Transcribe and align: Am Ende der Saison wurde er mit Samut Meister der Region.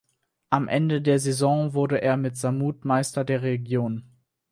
Am 0.49 0.67
Ende 0.67 0.99
der 1.03 1.19
Saison 1.19 1.75
wurde 1.75 2.01
er 2.01 2.17
mit 2.17 2.35
Samut 2.35 2.85
Meister 2.85 3.23
der 3.23 3.43
Region. 3.43 4.09